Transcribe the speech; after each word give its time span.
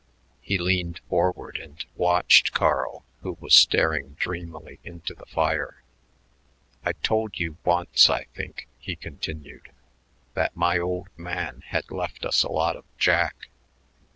He 0.41 0.57
leaned 0.57 0.99
forward 1.09 1.59
and 1.59 1.85
watched 1.95 2.53
Carl, 2.53 3.05
who 3.21 3.37
was 3.39 3.53
staring 3.53 4.15
dreamily 4.19 4.79
into 4.83 5.13
the 5.13 5.27
fire. 5.27 5.83
"I 6.83 6.93
told 6.93 7.37
you 7.39 7.57
once, 7.63 8.09
I 8.09 8.23
think," 8.33 8.67
he 8.79 8.95
continued, 8.95 9.69
"that 10.33 10.55
my 10.57 10.79
old 10.79 11.09
man 11.15 11.61
had 11.67 11.91
left 11.91 12.25
us 12.25 12.41
a 12.41 12.49
lot 12.49 12.75
of 12.75 12.85
jack. 12.97 13.49